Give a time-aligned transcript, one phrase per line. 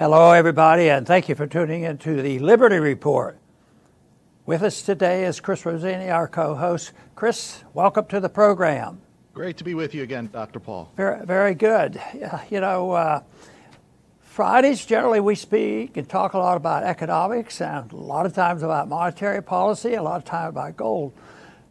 [0.00, 3.36] Hello, everybody, and thank you for tuning in to the Liberty Report.
[4.46, 6.92] With us today is Chris Rossini, our co host.
[7.14, 9.02] Chris, welcome to the program.
[9.34, 10.58] Great to be with you again, Dr.
[10.58, 10.90] Paul.
[10.96, 12.00] Very, very good.
[12.48, 13.22] You know, uh,
[14.22, 18.62] Fridays generally we speak and talk a lot about economics and a lot of times
[18.62, 21.12] about monetary policy, a lot of time about gold.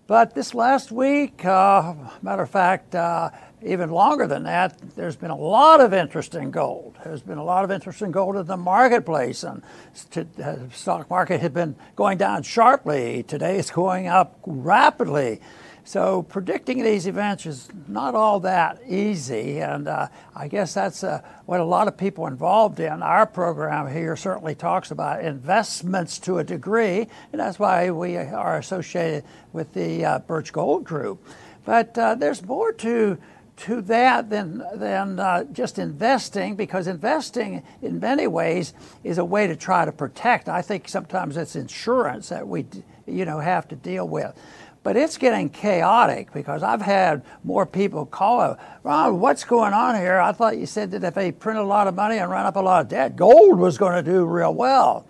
[0.06, 3.32] But this last week, uh, matter of fact, uh,
[3.64, 6.98] even longer than that, there's been a lot of interest in gold.
[7.04, 9.62] There's been a lot of interest in gold in the marketplace, and
[10.12, 13.24] the uh, stock market had been going down sharply.
[13.24, 15.42] Today it's going up rapidly.
[15.84, 21.22] So predicting these events is not all that easy, and uh, I guess that's uh,
[21.46, 26.38] what a lot of people involved in our program here certainly talks about investments to
[26.38, 31.26] a degree, and that's why we are associated with the uh, Birch Gold Group.
[31.66, 33.18] But uh, there's more to
[33.60, 39.48] to that than, than uh, just investing because investing in many ways is a way
[39.48, 40.48] to try to protect.
[40.48, 42.66] I think sometimes it's insurance that we
[43.06, 44.40] you know have to deal with.
[44.82, 50.20] But it's getting chaotic because I've had more people call, Ron, what's going on here?
[50.20, 52.56] I thought you said that if they print a lot of money and run up
[52.56, 55.06] a lot of debt, gold was going to do real well.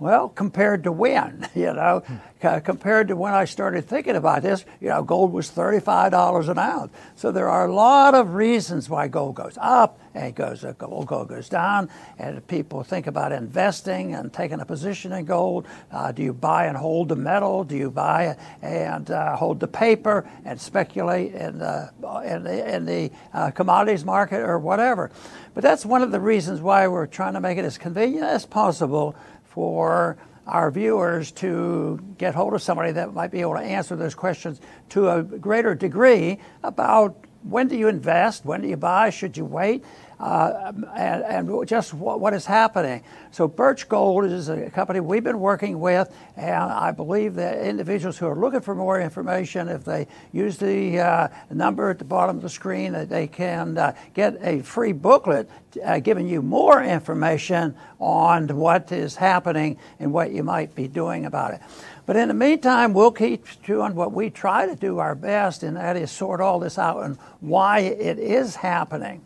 [0.00, 2.02] Well, compared to when, you know,
[2.40, 6.92] compared to when I started thinking about this, you know, gold was $35 an ounce.
[7.16, 11.06] So there are a lot of reasons why gold goes up and goes uh, gold,
[11.06, 11.90] gold goes down.
[12.18, 15.66] And people think about investing and taking a position in gold.
[15.92, 17.62] Uh, do you buy and hold the metal?
[17.62, 21.92] Do you buy and uh, hold the paper and speculate in the,
[22.24, 25.10] in the, in the uh, commodities market or whatever?
[25.52, 28.46] But that's one of the reasons why we're trying to make it as convenient as
[28.46, 29.14] possible
[29.50, 34.14] for our viewers to get hold of somebody that might be able to answer those
[34.14, 39.36] questions to a greater degree about when do you invest, when do you buy, should
[39.36, 39.84] you wait,
[40.20, 43.02] uh, and, and, just what, what is happening.
[43.30, 48.18] So Birch Gold is a company we've been working with, and I believe that individuals
[48.18, 52.36] who are looking for more information, if they use the uh, number at the bottom
[52.36, 55.48] of the screen, they can uh, get a free booklet
[55.82, 61.24] uh, giving you more information on what is happening and what you might be doing
[61.24, 61.60] about it.
[62.06, 65.76] But in the meantime, we'll keep doing what we try to do our best, and
[65.76, 69.22] that is sort all this out and why it is happening.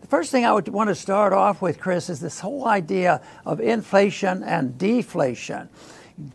[0.00, 3.20] The first thing I would want to start off with, Chris, is this whole idea
[3.44, 5.68] of inflation and deflation.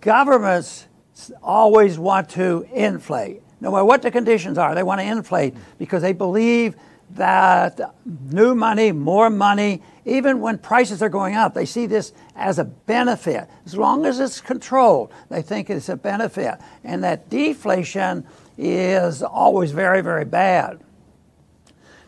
[0.01, 0.87] Governments
[1.41, 4.75] always want to inflate, no matter what the conditions are.
[4.75, 6.75] They want to inflate because they believe
[7.11, 7.79] that
[8.31, 12.63] new money, more money, even when prices are going up, they see this as a
[12.63, 13.47] benefit.
[13.65, 16.59] As long as it's controlled, they think it's a benefit.
[16.83, 18.25] And that deflation
[18.57, 20.79] is always very, very bad.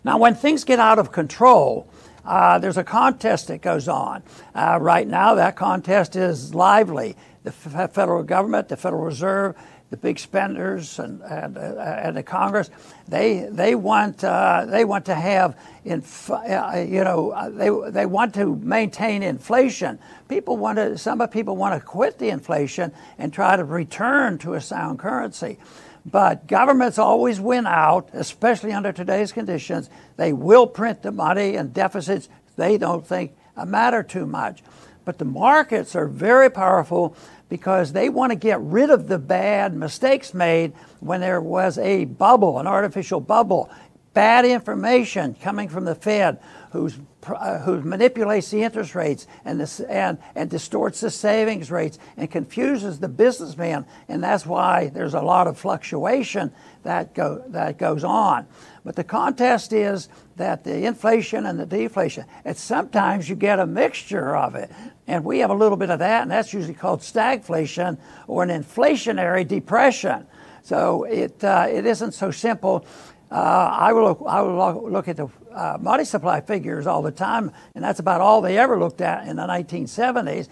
[0.06, 1.90] Now, when things get out of control,
[2.24, 4.22] uh, there's a contest that goes on.
[4.54, 7.18] Uh, right now, that contest is lively.
[7.44, 9.56] The f- federal government, the Federal Reserve,
[9.90, 12.70] the big spenders and, and, uh, and the Congress,
[13.08, 18.06] they, they, want, uh, they want to have, inf- uh, you know, uh, they, they
[18.06, 19.98] want to maintain inflation.
[20.28, 24.54] People want to, some people want to quit the inflation and try to return to
[24.54, 25.58] a sound currency.
[26.06, 29.90] But governments always win out, especially under today's conditions.
[30.18, 33.36] They will print the money and deficits they don't think
[33.66, 34.64] matter too much.
[35.04, 37.16] But the markets are very powerful
[37.48, 42.06] because they want to get rid of the bad mistakes made when there was a
[42.06, 43.70] bubble, an artificial bubble,
[44.16, 46.40] bad information coming from the Fed
[46.72, 49.60] who's uh, who manipulates the interest rates and,
[49.90, 53.86] and, and distorts the savings rates and confuses the businessman.
[54.08, 56.54] And that's why there's a lot of fluctuation
[56.84, 58.46] that, go, that goes on.
[58.84, 63.66] But the contest is that the inflation and the deflation, and sometimes you get a
[63.66, 64.72] mixture of it.
[65.08, 67.98] And we have a little bit of that, and that's usually called stagflation
[68.28, 70.28] or an inflationary depression.
[70.62, 72.86] So it, uh, it isn't so simple
[73.36, 77.12] uh, I will look, I will look at the uh, money supply figures all the
[77.12, 80.48] time, and that's about all they ever looked at in the 1970s.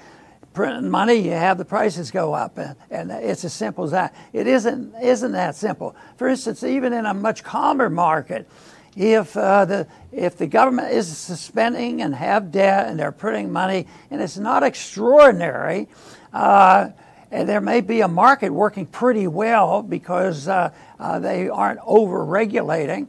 [0.54, 4.14] Printing money, you have the prices go up, and, and it's as simple as that.
[4.34, 5.96] It isn't isn't that simple.
[6.18, 8.50] For instance, even in a much calmer market,
[8.98, 13.88] if uh, the if the government is suspending and have debt and they're printing money
[14.12, 15.88] and it's not extraordinary,
[16.34, 16.90] uh,
[17.34, 20.70] and there may be a market working pretty well because uh,
[21.00, 23.08] uh, they aren't over regulating.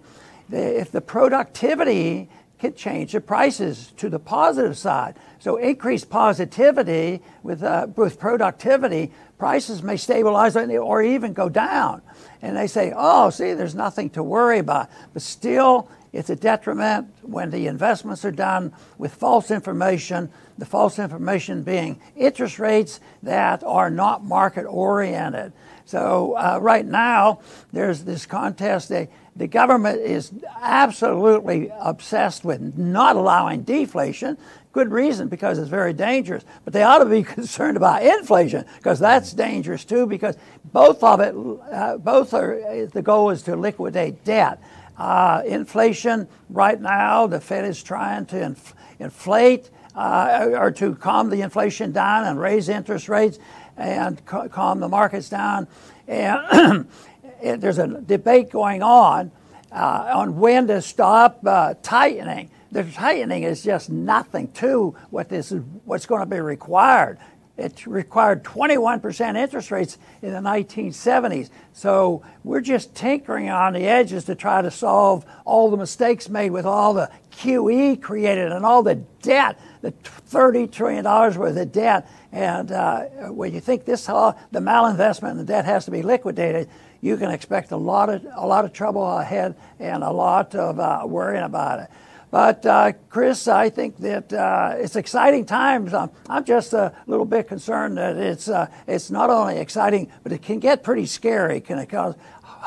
[0.50, 7.62] If the productivity can change the prices to the positive side, so increased positivity with,
[7.62, 12.00] uh, with productivity, prices may stabilize or even go down.
[12.41, 14.88] And they say, oh, see, there's nothing to worry about.
[15.12, 21.01] But still, it's a detriment when the investments are done with false information, the false
[21.01, 25.53] information being interest rates that are not market oriented.
[25.87, 27.41] So, uh, right now,
[27.73, 28.91] there's this contest.
[28.91, 34.39] They, the government is absolutely obsessed with not allowing deflation.
[34.71, 36.45] Good reason, because it's very dangerous.
[36.65, 40.37] But they ought to be concerned about inflation, because that's dangerous too, because
[40.73, 41.35] both of it,
[41.73, 44.61] uh, both are, the goal is to liquidate debt.
[44.96, 51.31] Uh, inflation, right now, the Fed is trying to inf- inflate uh, or to calm
[51.31, 53.38] the inflation down and raise interest rates
[53.76, 55.67] and ca- calm the markets down.
[56.06, 56.87] And
[57.43, 59.31] there's a debate going on
[59.73, 62.50] uh, on when to stop uh, tightening.
[62.70, 67.19] The tightening is just nothing to what this is, what's going to be required.
[67.56, 71.51] It required 21% interest rates in the 1970s.
[71.73, 76.51] So we're just tinkering on the edges to try to solve all the mistakes made
[76.51, 82.11] with all the QE created and all the debt, the $30 trillion worth of debt.
[82.33, 86.03] And uh, when you think this, uh, the malinvestment and the debt has to be
[86.03, 86.69] liquidated,
[87.01, 90.81] you can expect a lot of a lot of trouble ahead and a lot of
[90.81, 91.91] uh, worrying about it.
[92.35, 95.95] But uh, Chris, I think that uh, it's exciting times.
[95.95, 100.33] I'm, I'm, just a little bit concerned that it's uh, it's not only exciting, but
[100.33, 101.61] it can get pretty scary.
[101.61, 102.17] Can it cause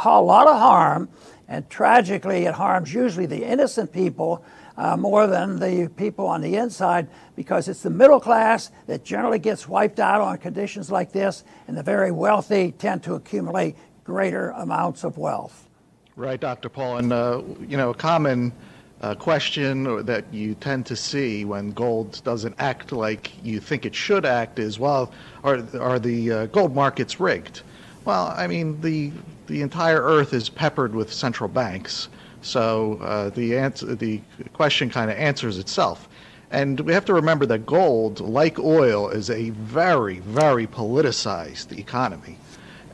[0.06, 1.10] a lot of harm?
[1.50, 4.42] And tragically, it harms usually the innocent people
[4.78, 9.38] uh, more than the people on the inside because it's the middle class that generally
[9.38, 13.76] gets wiped out on conditions like this, and the very wealthy tend to accumulate
[14.06, 15.68] greater amounts of wealth.
[16.16, 16.70] Right, Dr.
[16.70, 17.00] Paul.
[17.00, 18.54] And, uh, you know, a common
[19.02, 23.94] uh, question that you tend to see when gold doesn't act like you think it
[23.94, 25.12] should act is, well,
[25.44, 27.62] are, are the uh, gold markets rigged?
[28.06, 29.12] Well, I mean, the,
[29.48, 32.10] the entire earth is peppered with central banks.
[32.42, 34.22] So uh, the, answer, the
[34.54, 36.08] question kind of answers itself.
[36.50, 42.38] And we have to remember that gold, like oil, is a very, very politicized economy.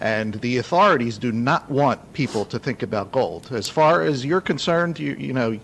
[0.02, 3.50] And the authorities do not want people to think about gold.
[3.52, 5.60] As far as you're concerned, you, you know,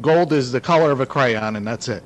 [0.00, 2.02] gold is the color of a crayon and that's it.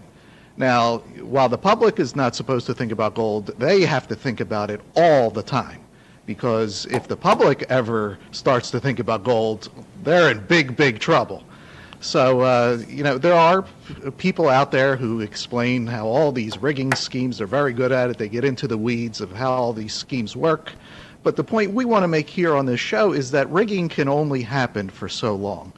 [0.57, 4.41] Now, while the public is not supposed to think about gold, they have to think
[4.41, 5.81] about it all the time.
[6.27, 9.71] Because if the public ever starts to think about gold,
[10.03, 11.45] they're in big, big trouble.
[12.01, 13.65] So, uh, you know, there are
[14.19, 18.19] people out there who explain how all these rigging schemes are very good at it.
[18.19, 20.73] They get into the weeds of how all these schemes work.
[21.23, 24.09] But the point we want to make here on this show is that rigging can
[24.09, 25.73] only happen for so long.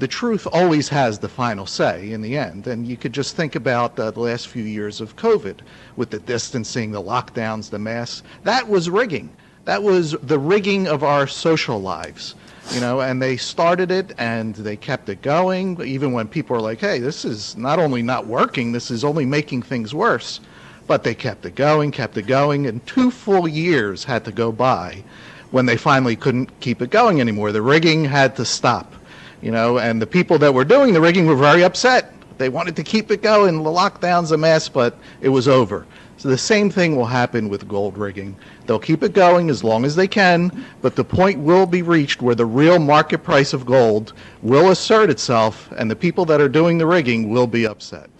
[0.00, 2.66] The truth always has the final say in the end.
[2.66, 5.58] And you could just think about uh, the last few years of COVID
[5.96, 8.22] with the distancing, the lockdowns, the masks.
[8.44, 9.28] That was rigging.
[9.66, 12.34] That was the rigging of our social lives.
[12.72, 16.62] You know, and they started it and they kept it going, even when people were
[16.62, 20.40] like, hey, this is not only not working, this is only making things worse.
[20.86, 24.50] But they kept it going, kept it going, and two full years had to go
[24.50, 25.04] by
[25.50, 27.52] when they finally couldn't keep it going anymore.
[27.52, 28.94] The rigging had to stop,
[29.42, 32.12] you know, and the people that were doing the rigging were very upset.
[32.38, 33.62] They wanted to keep it going.
[33.62, 35.86] The lockdown's a mess, but it was over.
[36.16, 38.36] So the same thing will happen with gold rigging.
[38.66, 42.20] They'll keep it going as long as they can, but the point will be reached
[42.20, 46.48] where the real market price of gold will assert itself, and the people that are
[46.48, 48.10] doing the rigging will be upset.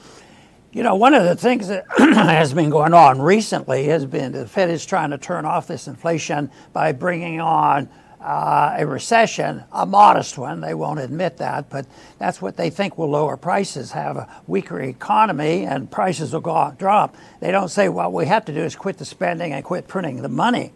[0.73, 4.47] You know, one of the things that has been going on recently has been the
[4.47, 7.89] Fed is trying to turn off this inflation by bringing on
[8.21, 10.61] uh, a recession, a modest one.
[10.61, 11.87] They won't admit that, but
[12.19, 16.75] that's what they think will lower prices, have a weaker economy, and prices will go
[16.79, 17.17] drop.
[17.41, 20.23] They don't say what we have to do is quit the spending and quit printing
[20.23, 20.73] the money.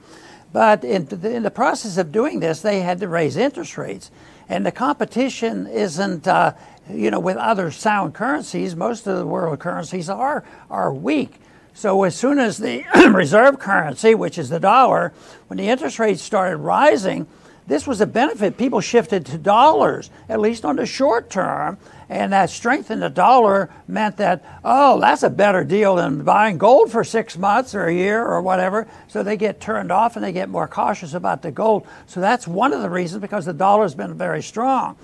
[0.52, 4.10] But in the, in the process of doing this, they had to raise interest rates.
[4.48, 6.28] And the competition isn't.
[6.28, 6.52] Uh,
[6.90, 11.40] you know, with other sound currencies, most of the world currencies are, are weak.
[11.74, 15.12] So as soon as the reserve currency, which is the dollar,
[15.48, 17.26] when the interest rates started rising,
[17.66, 18.56] this was a benefit.
[18.56, 21.78] People shifted to dollars, at least on the short term,
[22.08, 26.58] and that strength in the dollar meant that, oh, that's a better deal than buying
[26.58, 28.86] gold for six months or a year or whatever.
[29.08, 31.86] So they get turned off and they get more cautious about the gold.
[32.06, 34.96] So that's one of the reasons because the dollar's been very strong.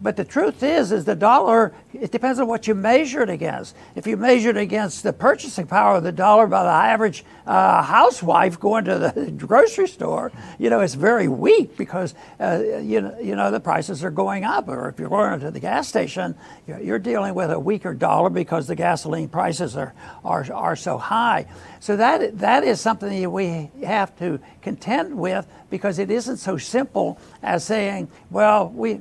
[0.00, 3.74] But the truth is, is the dollar, it depends on what you measure it against.
[3.94, 7.82] If you measure it against the purchasing power of the dollar by the average uh,
[7.82, 13.18] housewife going to the grocery store, you know, it's very weak because, uh, you, know,
[13.18, 14.68] you know, the prices are going up.
[14.68, 16.34] Or if you're going to the gas station,
[16.66, 21.46] you're dealing with a weaker dollar because the gasoline prices are, are, are so high.
[21.80, 26.58] So that, that is something that we have to contend with because it isn't so
[26.58, 29.00] simple as saying, well, we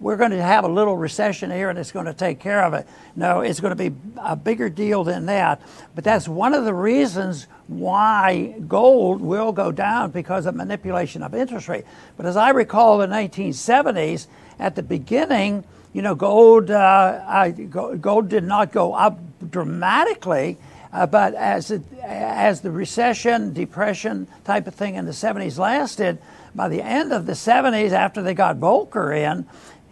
[0.00, 2.74] we're going to have a little recession here and it's going to take care of
[2.74, 2.86] it.
[3.16, 5.62] No, it's going to be a bigger deal than that.
[5.94, 11.34] But that's one of the reasons why gold will go down because of manipulation of
[11.34, 11.84] interest rate.
[12.16, 14.26] But as I recall, the 1970s,
[14.58, 19.18] at the beginning, you know, gold uh, I, gold did not go up
[19.50, 20.58] dramatically.
[20.92, 26.18] Uh, but as it, as the recession, depression type of thing in the 70s lasted,
[26.54, 29.44] by the end of the 70s, after they got Volcker in,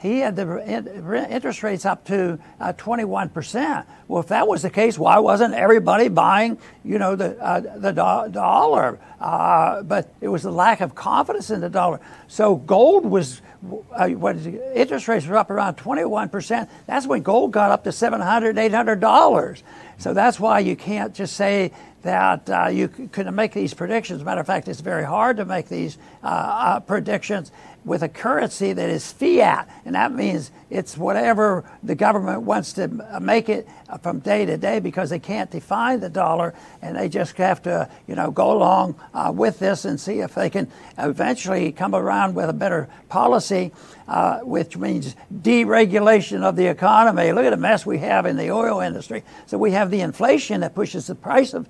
[0.02, 3.86] he had the interest rates up to uh, 21%.
[4.08, 7.92] Well, if that was the case, why wasn't everybody buying, you know, the, uh, the
[7.92, 8.98] do- dollar?
[9.20, 12.00] Uh, but it was the lack of confidence in the dollar.
[12.26, 13.42] So gold was,
[13.96, 16.68] uh, is interest rates were up around 21%.
[16.86, 19.62] That's when gold got up to $700, $800.
[20.02, 21.70] So that's why you can't just say
[22.02, 24.24] that uh, you can make these predictions.
[24.24, 27.52] Matter of fact, it's very hard to make these uh, uh, predictions
[27.84, 32.88] with a currency that is fiat, and that means it's whatever the government wants to
[33.20, 33.68] make it
[33.98, 37.88] from day to day because they can't define the dollar, and they just have to,
[38.06, 42.34] you know, go along uh, with this and see if they can eventually come around
[42.34, 43.72] with a better policy,
[44.08, 47.32] uh, which means deregulation of the economy.
[47.32, 49.22] Look at the mess we have in the oil industry.
[49.46, 51.68] So we have the inflation that pushes the price of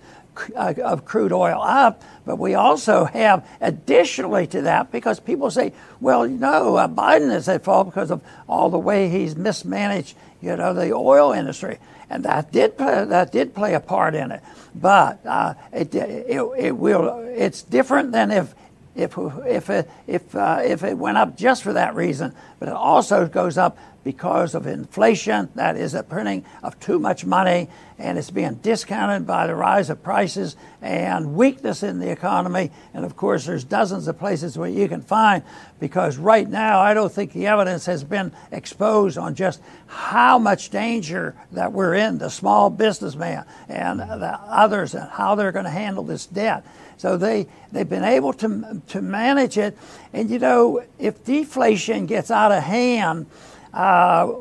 [0.57, 5.73] uh, of crude oil up, but we also have additionally to that because people say,
[6.01, 10.57] well, no, uh, Biden is at fault because of all the way he's mismanaged, you
[10.57, 11.79] know, the oil industry,
[12.13, 14.43] and that did play, that did play a part in it.
[14.75, 18.55] But uh, it, it, it will it's different than if
[18.95, 22.75] if if it, if uh, if it went up just for that reason, but it
[22.75, 27.69] also goes up because of inflation, that is the printing of too much money,
[27.99, 32.71] and it's being discounted by the rise of prices and weakness in the economy.
[32.95, 35.45] And of course, there's dozens of places where you can find,
[35.79, 40.71] because right now I don't think the evidence has been exposed on just how much
[40.71, 44.21] danger that we're in, the small businessman and mm-hmm.
[44.21, 46.65] the others, and how they're going to handle this debt.
[46.97, 49.77] So they, they've been able to, to manage it.
[50.13, 53.27] And you know, if deflation gets out of hand,
[53.73, 54.33] uh,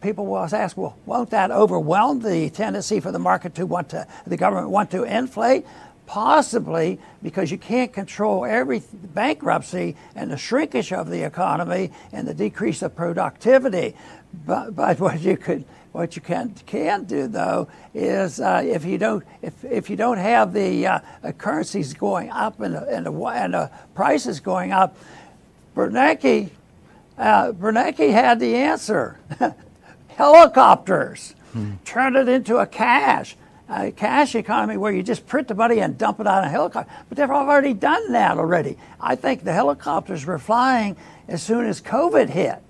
[0.00, 4.06] people will ask, well, won't that overwhelm the tendency for the market to want to,
[4.26, 5.66] the government want to inflate?
[6.06, 12.34] Possibly because you can't control every bankruptcy and the shrinkage of the economy and the
[12.34, 13.94] decrease of productivity.
[14.44, 18.96] But, but what you could what you can can do though is uh, if you
[18.96, 21.00] don't if, if you don't have the uh,
[21.36, 24.96] currencies going up and the, and the, and the prices going up,
[25.74, 26.50] Bernanke
[27.20, 29.18] uh, Bernanke had the answer
[30.08, 31.34] helicopters.
[31.52, 31.72] Hmm.
[31.84, 33.36] Turn it into a cash,
[33.68, 36.90] a cash economy where you just print the money and dump it on a helicopter.
[37.08, 38.78] But they've already done that already.
[38.98, 40.96] I think the helicopters were flying
[41.28, 42.62] as soon as COVID hit.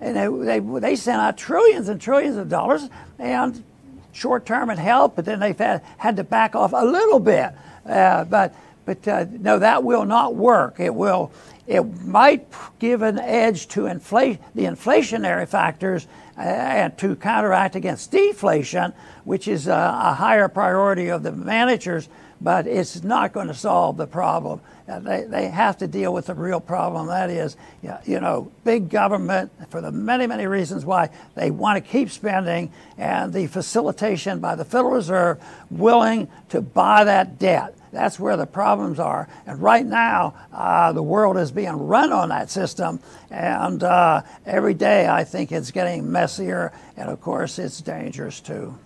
[0.00, 3.64] And they, they, they sent out trillions and trillions of dollars, and
[4.12, 7.52] short term it helped, but then they had, had to back off a little bit.
[7.86, 10.78] Uh, but but uh, no, that will not work.
[10.78, 11.32] It will
[11.66, 12.46] it might
[12.78, 16.06] give an edge to the inflationary factors
[16.36, 18.92] uh, and to counteract against deflation,
[19.24, 22.08] which is a, a, higher priority of the managers,
[22.40, 24.60] but it's not going to solve the problem.
[24.86, 27.06] Uh, they, they have to deal with the real problem.
[27.06, 27.56] That is,
[28.04, 32.72] you know, big government for the many, many reasons why they want to keep spending
[32.98, 37.74] and the facilitation by the Federal Reserve willing to buy that debt.
[37.94, 39.28] That's where the problems are.
[39.46, 43.00] And right now, uh, the world is being run on that system.
[43.30, 46.72] And uh, every day, I think it's getting messier.
[46.96, 48.76] And of course, it's dangerous too.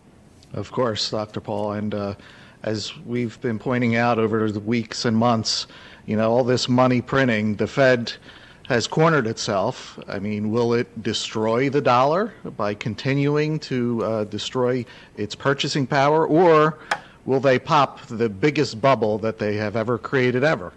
[0.52, 1.40] Of course, Dr.
[1.40, 1.72] Paul.
[1.72, 2.14] And uh,
[2.62, 5.66] as we've been pointing out over the weeks and months,
[6.06, 8.12] you know, all this money printing, the Fed
[8.68, 9.98] has cornered itself.
[10.06, 14.84] I mean, will it destroy the dollar by continuing to uh, destroy
[15.16, 16.78] its purchasing power, or
[17.28, 20.72] will they pop the biggest bubble that they have ever created ever?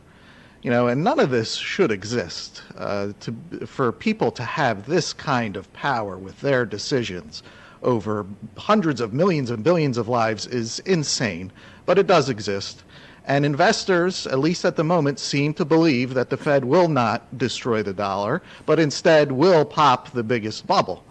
[0.61, 2.61] You know, and none of this should exist.
[2.77, 7.41] Uh, to, for people to have this kind of power with their decisions
[7.83, 8.25] over
[8.57, 11.53] hundreds of millions and billions of lives is insane,
[11.85, 12.83] but it does exist.
[13.25, 17.37] And investors, at least at the moment, seem to believe that the Fed will not
[17.37, 21.05] destroy the dollar, but instead will pop the biggest bubble.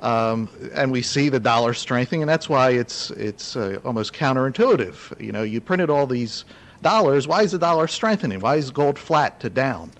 [0.00, 5.20] Um, and we see the dollar strengthening, and that's why it's it's uh, almost counterintuitive.
[5.20, 6.44] You know, you printed all these
[6.82, 7.28] dollars.
[7.28, 8.40] Why is the dollar strengthening?
[8.40, 9.90] Why is gold flat to down?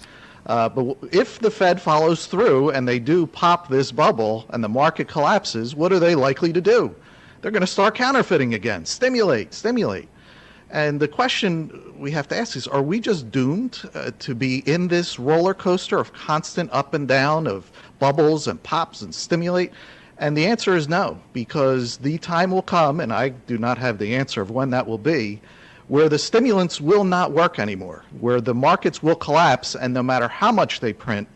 [0.46, 4.68] Uh, but if the Fed follows through and they do pop this bubble and the
[4.68, 6.94] market collapses, what are they likely to do?
[7.40, 10.08] They're going to start counterfeiting again, stimulate, stimulate.
[10.70, 14.58] And the question we have to ask is are we just doomed uh, to be
[14.66, 19.72] in this roller coaster of constant up and down, of bubbles and pops and stimulate?
[20.18, 23.98] And the answer is no, because the time will come, and I do not have
[23.98, 25.40] the answer of when that will be,
[25.88, 30.28] where the stimulants will not work anymore, where the markets will collapse, and no matter
[30.28, 31.26] how much they print,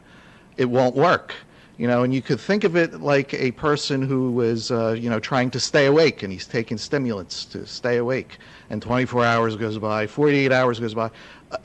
[0.56, 1.34] it won't work.
[1.76, 5.10] You know, and you could think of it like a person who is, uh, you
[5.10, 8.38] know, trying to stay awake and he's taking stimulants to stay awake.
[8.70, 11.10] And 24 hours goes by, 48 hours goes by.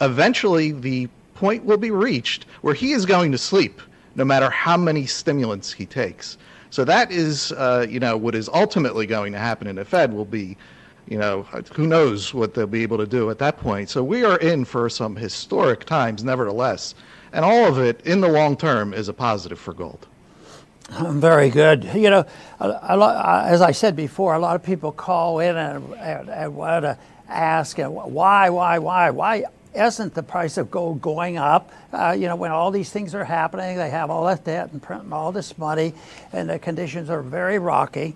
[0.01, 3.81] Eventually, the point will be reached where he is going to sleep,
[4.19, 6.37] no matter how many stimulants he takes.
[6.69, 10.13] So that is, uh, you know, what is ultimately going to happen in the Fed
[10.13, 10.57] will be,
[11.07, 13.89] you know, who knows what they'll be able to do at that point.
[13.89, 16.93] So we are in for some historic times, nevertheless.
[17.31, 20.05] And all of it in the long term is a positive for gold.
[20.89, 21.85] Very good.
[21.85, 22.25] You know,
[22.59, 26.55] a, a, as I said before, a lot of people call in and, and, and
[26.55, 26.97] want to
[27.29, 31.71] ask, why, why, why, why isn't the price of gold going up?
[31.93, 34.81] Uh, you know, when all these things are happening, they have all that debt and
[34.81, 35.93] printing all this money,
[36.33, 38.15] and the conditions are very rocky.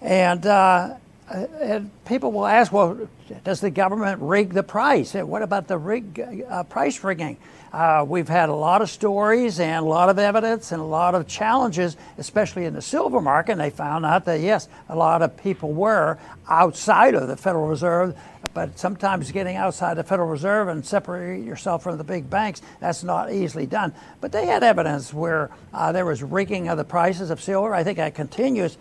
[0.00, 0.94] And, uh,
[1.30, 3.08] and people will ask, well,
[3.44, 5.14] does the government rig the price?
[5.14, 7.36] What about the rig, uh, price rigging?
[7.72, 11.14] Uh, we've had a lot of stories and a lot of evidence and a lot
[11.14, 13.52] of challenges, especially in the silver market.
[13.52, 17.66] And they found out that, yes, a lot of people were outside of the Federal
[17.66, 18.14] Reserve.
[18.52, 23.02] But sometimes getting outside the Federal Reserve and separate yourself from the big banks, that's
[23.02, 23.94] not easily done.
[24.20, 27.74] But they had evidence where uh, there was rigging of the prices of silver.
[27.74, 28.76] I think that continues.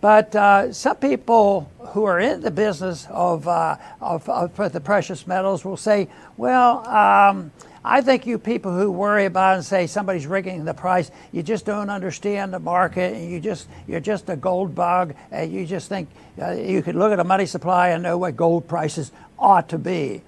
[0.00, 5.26] But uh, some people who are in the business of, uh, of, of, the precious
[5.26, 7.50] metals will say, well, um,
[7.82, 11.64] I think you people who worry about and say somebody's rigging the price, you just
[11.64, 15.88] don't understand the market, and you just you're just a gold bug, and you just
[15.88, 16.08] think
[16.42, 19.78] uh, you could look at a money supply and know what gold prices ought to
[19.78, 20.22] be.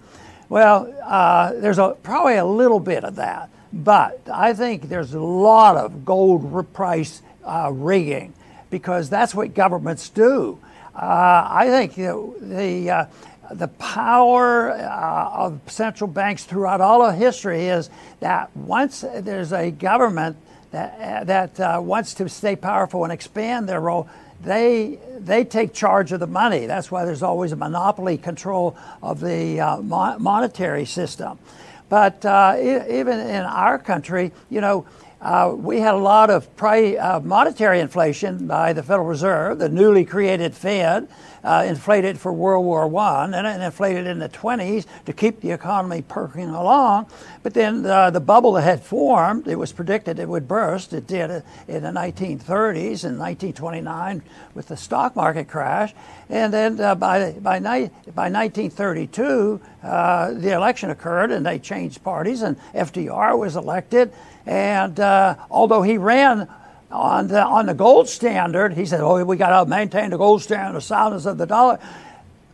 [0.48, 5.20] Well, uh, there's a, probably a little bit of that, but I think there's a
[5.20, 8.34] lot of gold price uh, rigging
[8.70, 10.58] because that's what governments do.
[10.94, 13.06] Uh, I think you know, the uh,
[13.50, 17.88] the power uh, of central banks throughout all of history is
[18.20, 20.36] that once there's a government
[20.70, 24.08] that, that uh, wants to stay powerful and expand their role,
[24.42, 26.66] they, they take charge of the money.
[26.66, 31.38] That's why there's always a monopoly control of the uh, mo- monetary system.
[31.88, 34.86] But uh, even in our country, you know,
[35.20, 39.68] uh, we had a lot of pri- uh, monetary inflation by the Federal Reserve, the
[39.68, 41.08] newly created Fed,
[41.42, 45.50] uh, inflated for World War I, and it inflated in the 20s to keep the
[45.50, 47.06] economy perking along.
[47.42, 50.92] But then uh, the bubble that had formed, it was predicted it would burst.
[50.92, 54.22] It did in the 1930s and 1929
[54.54, 55.94] with the stock market crash.
[56.28, 62.04] And then uh, by, by, ni- by 1932, uh, the election occurred and they changed
[62.04, 64.12] parties, and FDR was elected.
[64.48, 66.48] And uh, although he ran
[66.90, 70.40] on the, on the gold standard, he said, oh, we got to maintain the gold
[70.40, 71.78] standard, the soundness of the dollar.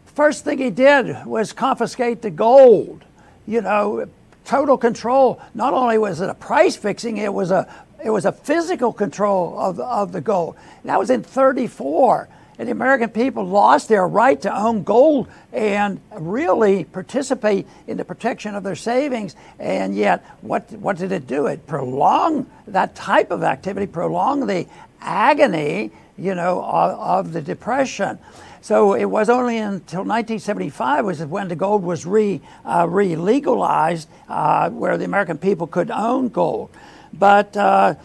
[0.07, 3.05] First thing he did was confiscate the gold.
[3.47, 4.09] You know,
[4.45, 5.41] total control.
[5.55, 7.73] Not only was it a price fixing, it was a
[8.05, 10.57] it was a physical control of, of the gold.
[10.83, 16.01] that was in 34 and the American people lost their right to own gold and
[16.13, 19.35] really participate in the protection of their savings.
[19.59, 21.47] And yet, what, what did it do?
[21.47, 24.67] It prolonged that type of activity, prolonged the
[25.01, 28.19] agony, you know, of, of the depression.
[28.61, 34.71] So it was only until 1975 was when the gold was re, uh, re-legalized, uh,
[34.71, 36.71] where the American people could own gold.
[37.13, 37.97] But uh,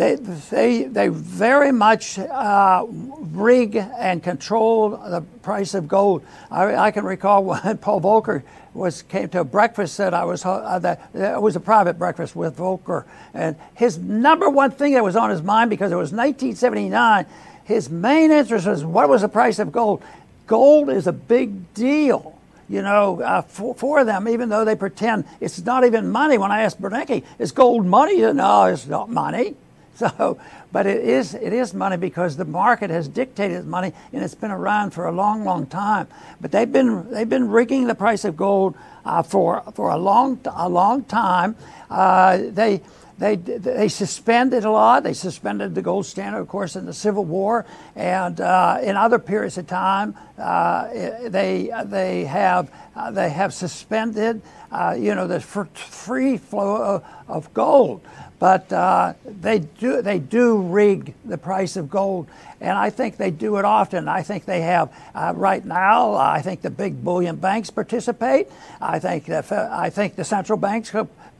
[0.00, 6.24] they, they, they very much uh, rig and control the price of gold.
[6.50, 10.46] I, I, can recall when Paul Volcker was came to a breakfast that I was
[10.46, 15.04] uh, that it was a private breakfast with Volcker, and his number one thing that
[15.04, 17.26] was on his mind because it was 1979.
[17.64, 20.02] His main interest was what was the price of gold.
[20.46, 25.24] Gold is a big deal you know, uh, for, for, them, even though they pretend
[25.40, 26.38] it's not even money.
[26.38, 28.20] When I asked Bernanke, is gold money?
[28.20, 29.56] No, it's not money.
[29.96, 30.38] So,
[30.72, 34.50] but it is it is money because the market has dictated money, and it's been
[34.50, 36.06] around for a long, long time.
[36.40, 40.40] But they've been they've been rigging the price of gold uh, for for a long
[40.46, 41.56] a long time.
[41.90, 42.80] Uh, they.
[43.18, 45.02] They, they suspended a lot.
[45.02, 49.18] They suspended the gold standard, of course, in the Civil War, and uh, in other
[49.18, 50.88] periods of time, uh,
[51.28, 54.40] they they have uh, they have suspended,
[54.72, 58.00] uh, you know, the free flow of, of gold.
[58.40, 62.26] But uh, they do they do rig the price of gold.
[62.60, 64.08] And I think they do it often.
[64.08, 66.14] I think they have uh, right now.
[66.14, 68.48] I think the big bullion banks participate.
[68.80, 70.90] I think the, I think the central banks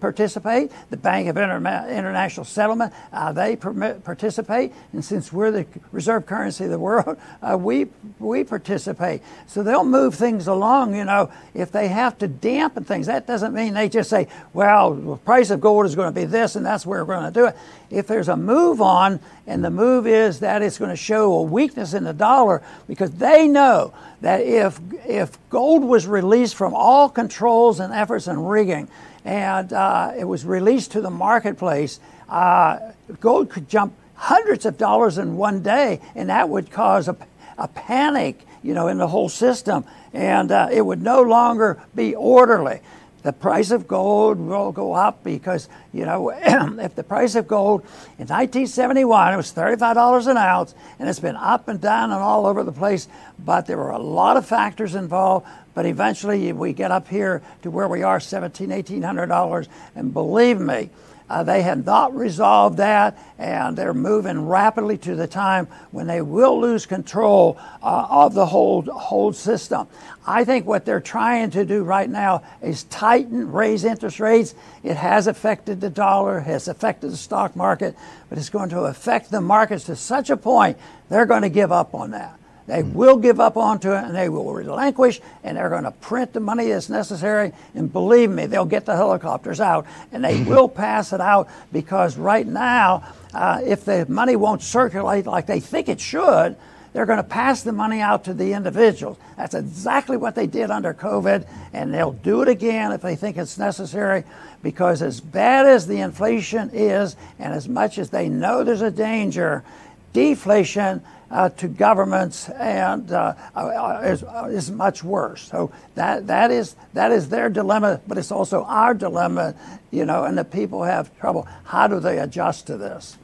[0.00, 0.72] participate.
[0.90, 4.72] The Bank of International Settlement, uh, they permit, participate.
[4.92, 9.22] And since we're the reserve currency of the world, uh, we, we participate.
[9.46, 13.06] So they'll move things along, you know, if they have to dampen things.
[13.06, 16.26] That doesn't mean they just say, well, the price of gold is going to be
[16.26, 17.56] this and that's where we're going to do it.
[17.90, 21.42] If there's a move on, and the move is that it's going to show a
[21.42, 27.08] weakness in the dollar because they know that if, if gold was released from all
[27.08, 28.88] controls and efforts and rigging,
[29.24, 32.78] and uh, it was released to the marketplace, uh,
[33.20, 37.16] gold could jump hundreds of dollars in one day, and that would cause a,
[37.58, 42.14] a panic, you know, in the whole system, and uh, it would no longer be
[42.14, 42.80] orderly.
[43.22, 46.30] The price of gold will go up because, you know,
[46.80, 47.82] if the price of gold
[48.18, 52.46] in 1971 it was $35 an ounce, and it's been up and down and all
[52.46, 55.46] over the place, but there were a lot of factors involved.
[55.74, 60.58] But eventually, we get up here to where we are, 17, 1800 dollars, and believe
[60.58, 60.90] me,
[61.30, 66.20] uh, they have not resolved that, and they're moving rapidly to the time when they
[66.20, 69.86] will lose control uh, of the whole whole system.
[70.26, 74.56] I think what they're trying to do right now is tighten, raise interest rates.
[74.82, 77.94] It has affected the dollar, has affected the stock market,
[78.28, 81.70] but it's going to affect the markets to such a point they're going to give
[81.70, 82.39] up on that.
[82.70, 86.32] They will give up onto it and they will relinquish and they're going to print
[86.32, 87.52] the money that's necessary.
[87.74, 92.16] And believe me, they'll get the helicopters out and they will pass it out because
[92.16, 93.02] right now,
[93.34, 96.56] uh, if the money won't circulate like they think it should,
[96.92, 99.16] they're going to pass the money out to the individuals.
[99.36, 103.36] That's exactly what they did under COVID, and they'll do it again if they think
[103.36, 104.24] it's necessary.
[104.62, 108.90] Because as bad as the inflation is, and as much as they know there's a
[108.90, 109.62] danger,
[110.12, 115.42] deflation uh, to governments and uh, uh is, uh, is much worse.
[115.42, 119.54] So that, that, is, that is their dilemma, but it's also our dilemma,
[119.90, 121.46] you know, and the people have trouble.
[121.64, 123.16] How do they adjust to this?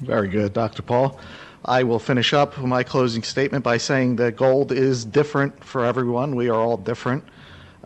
[0.00, 0.82] Very good, Dr.
[0.82, 1.18] Paul.
[1.64, 6.36] I will finish up my closing statement by saying that gold is different for everyone.
[6.36, 7.24] We are all different.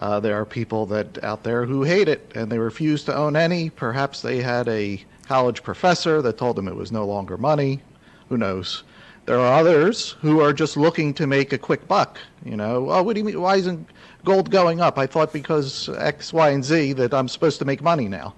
[0.00, 3.36] Uh, there are people that out there who hate it and they refuse to own
[3.36, 3.70] any.
[3.70, 7.80] Perhaps they had a college professor that told them it was no longer money.
[8.28, 8.84] Who knows?
[9.26, 12.18] There are others who are just looking to make a quick buck.
[12.44, 13.40] You know, oh, what do you mean?
[13.40, 13.86] Why isn't
[14.24, 14.98] gold going up?
[14.98, 18.34] I thought because X, Y, and Z that I'm supposed to make money now.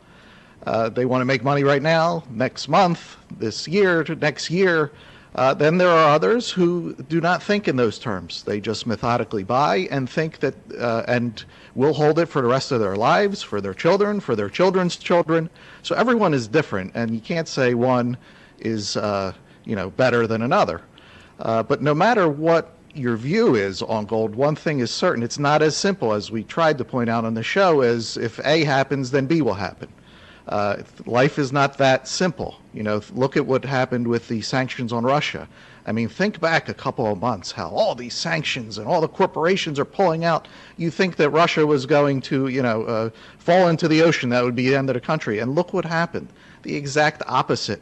[0.66, 4.92] Uh, they want to make money right now, next month, this year, next year.
[5.36, 8.42] Uh, then there are others who do not think in those terms.
[8.42, 11.44] They just methodically buy and think that, uh, and
[11.76, 14.96] will hold it for the rest of their lives, for their children, for their children's
[14.96, 15.48] children.
[15.82, 18.16] So everyone is different, and you can't say one
[18.58, 19.32] is uh,
[19.64, 20.82] you know, better than another.
[21.38, 25.38] Uh, but no matter what your view is on gold, one thing is certain: it's
[25.38, 27.80] not as simple as we tried to point out on the show.
[27.80, 29.88] As if A happens, then B will happen.
[30.48, 32.58] Uh, life is not that simple.
[32.74, 35.48] You know, look at what happened with the sanctions on Russia.
[35.86, 39.08] I mean, think back a couple of months how all these sanctions and all the
[39.08, 40.46] corporations are pulling out.
[40.76, 44.44] You think that Russia was going to, you know, uh, fall into the ocean, that
[44.44, 45.38] would be the end of the country.
[45.38, 46.28] And look what happened.
[46.62, 47.80] The exact opposite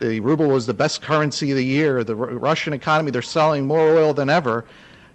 [0.00, 2.02] the ruble was the best currency of the year.
[2.02, 4.64] The Russian economy, they're selling more oil than ever.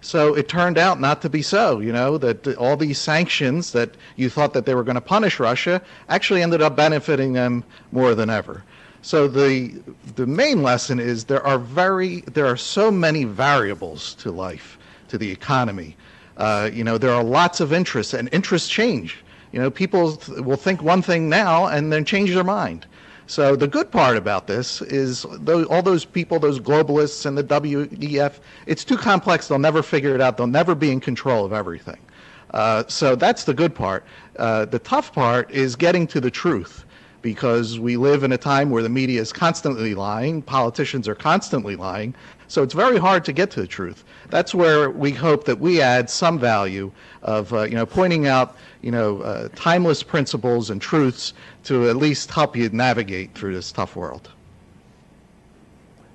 [0.00, 3.90] So it turned out not to be so, you know, that all these sanctions that
[4.14, 8.14] you thought that they were going to punish Russia actually ended up benefiting them more
[8.14, 8.62] than ever.
[9.02, 9.74] So the
[10.14, 15.18] the main lesson is there are very there are so many variables to life, to
[15.18, 15.96] the economy.
[16.36, 19.18] Uh, you know, there are lots of interests, and interests change.
[19.52, 22.86] You know, people will think one thing now and then change their mind.
[23.26, 27.42] So the good part about this is those, all those people, those globalists and the
[27.42, 29.48] WEF, it's too complex.
[29.48, 30.36] They'll never figure it out.
[30.36, 31.98] They'll never be in control of everything.
[32.52, 34.04] Uh, so that's the good part.
[34.38, 36.84] Uh, the tough part is getting to the truth
[37.20, 41.74] because we live in a time where the media is constantly lying, politicians are constantly
[41.74, 42.14] lying,
[42.48, 44.04] so it's very hard to get to the truth.
[44.30, 46.90] That's where we hope that we add some value
[47.22, 51.32] of, uh, you know, pointing out, you know, uh, timeless principles and truths
[51.64, 54.30] to at least help you navigate through this tough world.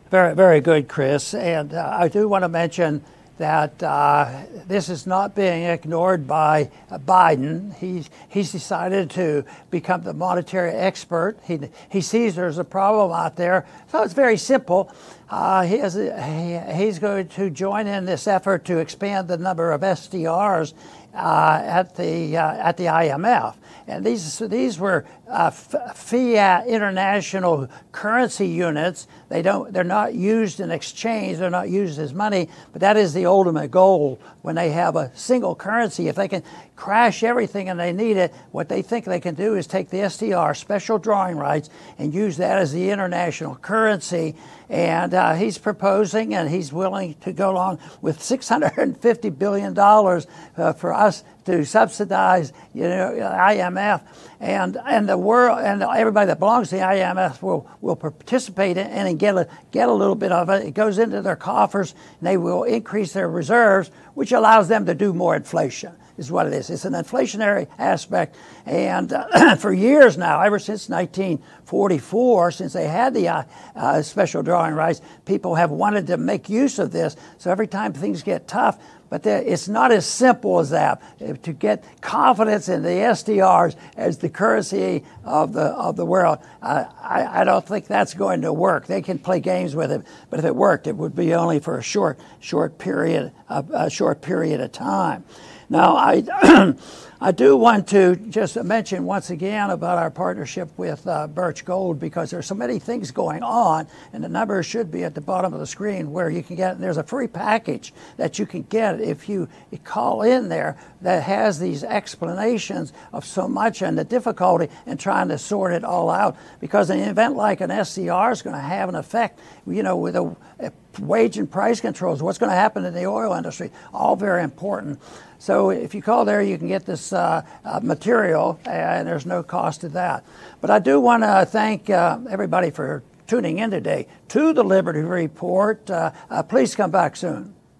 [0.09, 1.33] Very, very good, Chris.
[1.33, 3.03] And uh, I do want to mention
[3.41, 7.75] that uh, this is not being ignored by Biden.
[7.77, 11.39] He's, he's decided to become the monetary expert.
[11.43, 13.65] He, he sees there's a problem out there.
[13.87, 14.93] So it's very simple.
[15.27, 19.71] Uh, he has, he, he's going to join in this effort to expand the number
[19.71, 20.73] of SDRs
[21.15, 23.55] uh, at the uh, at the IMF.
[23.87, 29.07] And these these were uh, fiat international currency units.
[29.29, 31.37] They don't they're not used in exchange.
[31.37, 32.49] They're not used as money.
[32.71, 36.07] But that is the ultimate goal when they have a single currency.
[36.07, 36.43] If they can
[36.75, 39.97] crash everything and they need it, what they think they can do is take the
[39.97, 44.35] SDR special drawing rights and use that as the international currency.
[44.67, 50.93] And uh, he's proposing and he's willing to go along with $650 billion uh, for
[50.93, 54.01] us to subsidize, you know, IMF,
[54.39, 58.87] and and the world and everybody that belongs to the IMF will will participate in
[58.87, 60.65] and get a get a little bit of it.
[60.65, 64.93] It goes into their coffers, and they will increase their reserves, which allows them to
[64.93, 65.93] do more inflation.
[66.17, 66.69] Is what it is.
[66.69, 73.13] It's an inflationary aspect, and uh, for years now, ever since 1944, since they had
[73.13, 73.43] the uh,
[73.75, 77.15] uh, special drawing rights, people have wanted to make use of this.
[77.37, 78.77] So every time things get tough,
[79.11, 81.01] but it's not as simple as that.
[81.43, 86.85] To get confidence in the SDRs as the currency of the of the world, uh,
[87.01, 88.87] I, I, don't think that's going to work.
[88.87, 91.77] They can play games with it, but if it worked, it would be only for
[91.77, 95.25] a short short period a, a short period of time.
[95.71, 96.73] Now I.
[97.23, 101.99] I do want to just mention once again about our partnership with uh, Birch Gold
[101.99, 105.53] because there's so many things going on, and the number should be at the bottom
[105.53, 106.79] of the screen where you can get.
[106.79, 109.47] There's a free package that you can get if you
[109.83, 115.27] call in there that has these explanations of so much and the difficulty in trying
[115.27, 116.35] to sort it all out.
[116.59, 120.15] Because an event like an SDR is going to have an effect, you know, with
[120.15, 124.15] a, a wage and price controls, what's going to happen in the oil industry, all
[124.15, 124.99] very important.
[125.41, 129.41] So if you call there, you can get this uh, uh, material, and there's no
[129.41, 130.23] cost to that.
[130.61, 134.99] But I do want to thank uh, everybody for tuning in today to the Liberty
[134.99, 135.89] Report.
[135.89, 137.55] Uh, uh, please come back soon.